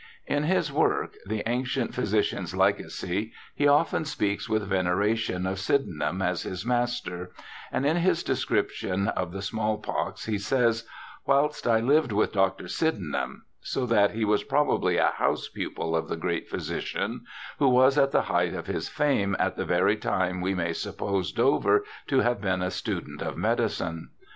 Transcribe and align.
In 0.25 0.45
his 0.45 0.71
work, 0.73 1.13
The 1.27 1.43
Ancient 1.47 1.93
Physicians 1.93 2.55
Legacy, 2.55 3.33
he 3.53 3.67
often 3.67 4.03
speaks 4.03 4.49
with 4.49 4.67
veneration 4.67 5.45
of 5.45 5.59
Sydenham 5.59 6.23
as 6.23 6.41
his 6.41 6.65
Master; 6.65 7.29
and 7.71 7.85
in 7.85 7.97
his 7.97 8.23
description 8.23 9.09
of 9.09 9.31
the 9.31 9.43
smallpox 9.43 10.25
he 10.25 10.39
says, 10.39 10.87
'whilst 11.27 11.67
I 11.67 11.81
lived 11.81 12.11
with 12.13 12.31
Dr. 12.33 12.67
Sydenham,' 12.67 13.45
so 13.59 13.85
that 13.85 14.15
he 14.15 14.25
was 14.25 14.43
probably 14.43 14.97
a 14.97 15.09
house 15.09 15.47
pupil 15.49 15.95
of 15.95 16.09
the 16.09 16.17
great 16.17 16.49
physician, 16.49 17.25
who 17.59 17.67
was 17.69 17.95
at 17.95 18.09
the 18.09 18.23
height 18.23 18.55
of 18.55 18.65
his 18.65 18.89
fame 18.89 19.35
at 19.37 19.55
the 19.55 19.65
very 19.65 19.97
time 19.97 20.41
we 20.41 20.55
may 20.55 20.73
suppose 20.73 21.31
Dover 21.31 21.85
to 22.07 22.21
have 22.21 22.41
been 22.41 22.63
a 22.63 22.71
student 22.71 23.21
of 23.21 23.37
medicine. 23.37 24.09